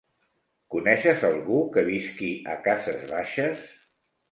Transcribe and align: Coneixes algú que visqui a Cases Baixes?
Coneixes 0.75 1.25
algú 1.29 1.59
que 1.77 1.85
visqui 1.91 2.33
a 2.55 2.59
Cases 2.71 3.07
Baixes? 3.15 3.65